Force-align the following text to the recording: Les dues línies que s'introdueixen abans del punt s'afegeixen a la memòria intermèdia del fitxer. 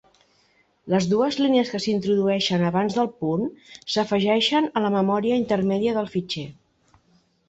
Les 0.91 1.07
dues 1.09 1.35
línies 1.41 1.73
que 1.73 1.81
s'introdueixen 1.83 2.63
abans 2.69 2.95
del 2.99 3.09
punt 3.23 3.43
s'afegeixen 3.95 4.71
a 4.79 4.83
la 4.87 4.91
memòria 4.97 5.37
intermèdia 5.43 5.95
del 5.99 6.11
fitxer. 6.15 6.47